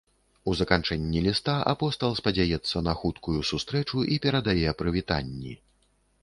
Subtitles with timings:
[0.51, 5.53] У заканчэнні ліста апостал спадзяецца на хуткую сустрэчу і перадае прывітанні.